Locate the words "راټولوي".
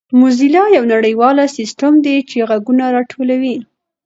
2.95-3.55